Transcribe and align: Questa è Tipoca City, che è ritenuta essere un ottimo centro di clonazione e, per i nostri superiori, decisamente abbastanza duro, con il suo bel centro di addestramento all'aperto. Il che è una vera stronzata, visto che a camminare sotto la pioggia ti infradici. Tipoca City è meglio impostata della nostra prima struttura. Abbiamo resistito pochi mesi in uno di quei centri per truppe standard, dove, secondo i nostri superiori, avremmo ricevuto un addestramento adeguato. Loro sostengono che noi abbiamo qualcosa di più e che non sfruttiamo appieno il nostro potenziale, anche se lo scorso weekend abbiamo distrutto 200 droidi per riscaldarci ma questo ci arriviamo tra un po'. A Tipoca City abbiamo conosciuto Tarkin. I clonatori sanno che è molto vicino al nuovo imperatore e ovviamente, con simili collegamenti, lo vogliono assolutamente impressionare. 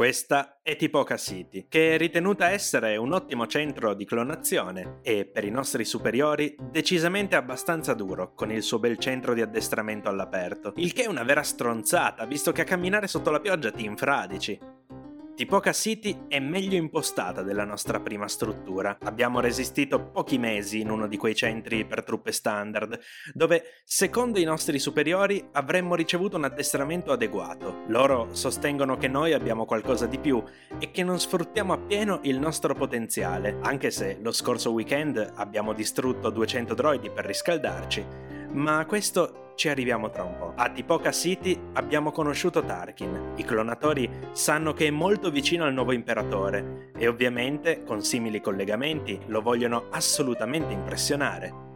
Questa 0.00 0.60
è 0.62 0.76
Tipoca 0.76 1.18
City, 1.18 1.66
che 1.68 1.94
è 1.94 1.98
ritenuta 1.98 2.48
essere 2.48 2.96
un 2.96 3.12
ottimo 3.12 3.46
centro 3.46 3.92
di 3.92 4.06
clonazione 4.06 5.00
e, 5.02 5.26
per 5.26 5.44
i 5.44 5.50
nostri 5.50 5.84
superiori, 5.84 6.56
decisamente 6.58 7.36
abbastanza 7.36 7.92
duro, 7.92 8.32
con 8.32 8.50
il 8.50 8.62
suo 8.62 8.78
bel 8.78 8.96
centro 8.96 9.34
di 9.34 9.42
addestramento 9.42 10.08
all'aperto. 10.08 10.72
Il 10.76 10.94
che 10.94 11.02
è 11.02 11.06
una 11.06 11.22
vera 11.22 11.42
stronzata, 11.42 12.24
visto 12.24 12.50
che 12.50 12.62
a 12.62 12.64
camminare 12.64 13.08
sotto 13.08 13.30
la 13.30 13.40
pioggia 13.40 13.72
ti 13.72 13.84
infradici. 13.84 14.58
Tipoca 15.40 15.72
City 15.72 16.26
è 16.28 16.38
meglio 16.38 16.76
impostata 16.76 17.40
della 17.40 17.64
nostra 17.64 17.98
prima 17.98 18.28
struttura. 18.28 18.98
Abbiamo 19.00 19.40
resistito 19.40 20.10
pochi 20.10 20.36
mesi 20.36 20.80
in 20.80 20.90
uno 20.90 21.06
di 21.06 21.16
quei 21.16 21.34
centri 21.34 21.86
per 21.86 22.04
truppe 22.04 22.30
standard, 22.30 23.00
dove, 23.32 23.80
secondo 23.82 24.38
i 24.38 24.44
nostri 24.44 24.78
superiori, 24.78 25.42
avremmo 25.52 25.94
ricevuto 25.94 26.36
un 26.36 26.44
addestramento 26.44 27.10
adeguato. 27.10 27.84
Loro 27.86 28.34
sostengono 28.34 28.98
che 28.98 29.08
noi 29.08 29.32
abbiamo 29.32 29.64
qualcosa 29.64 30.04
di 30.04 30.18
più 30.18 30.44
e 30.78 30.90
che 30.90 31.02
non 31.02 31.18
sfruttiamo 31.18 31.72
appieno 31.72 32.20
il 32.24 32.38
nostro 32.38 32.74
potenziale, 32.74 33.56
anche 33.62 33.90
se 33.90 34.18
lo 34.20 34.32
scorso 34.32 34.72
weekend 34.72 35.32
abbiamo 35.36 35.72
distrutto 35.72 36.28
200 36.28 36.74
droidi 36.74 37.08
per 37.08 37.24
riscaldarci 37.24 38.40
ma 38.52 38.84
questo 38.84 39.39
ci 39.60 39.68
arriviamo 39.68 40.08
tra 40.08 40.22
un 40.22 40.38
po'. 40.38 40.52
A 40.56 40.70
Tipoca 40.70 41.12
City 41.12 41.54
abbiamo 41.74 42.12
conosciuto 42.12 42.64
Tarkin. 42.64 43.34
I 43.36 43.44
clonatori 43.44 44.08
sanno 44.32 44.72
che 44.72 44.86
è 44.86 44.90
molto 44.90 45.30
vicino 45.30 45.64
al 45.64 45.74
nuovo 45.74 45.92
imperatore 45.92 46.92
e 46.96 47.06
ovviamente, 47.06 47.84
con 47.84 48.02
simili 48.02 48.40
collegamenti, 48.40 49.20
lo 49.26 49.42
vogliono 49.42 49.88
assolutamente 49.90 50.72
impressionare. 50.72 51.69